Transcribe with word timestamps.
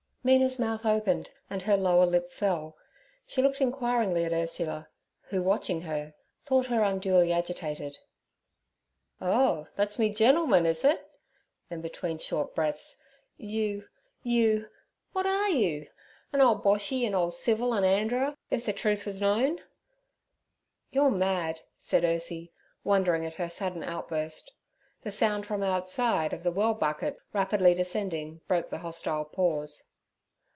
Mina's 0.23 0.59
mouth 0.59 0.85
opened 0.85 1.31
and 1.49 1.63
her 1.63 1.75
lower 1.75 2.05
lip 2.05 2.31
fell. 2.31 2.77
She 3.25 3.41
looked 3.41 3.59
inquiringly 3.59 4.23
at 4.23 4.31
Ursula, 4.31 4.87
who, 5.21 5.41
watching 5.41 5.81
her, 5.81 6.13
thought 6.45 6.67
her 6.67 6.83
unduly 6.83 7.33
agitated. 7.33 7.97
'Oh, 9.19 9.65
that's 9.75 9.97
me 9.97 10.13
gentleman, 10.13 10.67
is 10.67 10.85
it?' 10.85 11.09
Then 11.69 11.81
between 11.81 12.19
short 12.19 12.53
breaths: 12.53 13.03
'You, 13.35 13.87
you! 14.21 14.69
W'at 15.15 15.25
are 15.25 15.49
you? 15.49 15.87
an' 16.31 16.39
ole 16.39 16.61
Boshy 16.61 17.03
an' 17.03 17.15
ole 17.15 17.31
Civil, 17.31 17.73
an' 17.73 17.81
Andrer 17.83 18.21
even, 18.25 18.37
if 18.51 18.63
ther 18.65 18.73
truth 18.73 19.07
was 19.07 19.19
known?' 19.19 19.59
'You're 20.91 21.09
mad' 21.09 21.61
said 21.79 22.03
Ursie, 22.03 22.51
wondering 22.83 23.25
at 23.25 23.37
her 23.37 23.49
sudden 23.49 23.81
outburst. 23.83 24.51
The 25.01 25.09
sound 25.09 25.47
from 25.47 25.63
outside 25.63 26.31
of 26.31 26.43
the 26.43 26.51
well 26.51 26.75
bucket 26.75 27.17
rapidly 27.33 27.73
descending 27.73 28.41
broke 28.47 28.69
the 28.69 28.77
hostile 28.85 29.25
pause. 29.25 29.85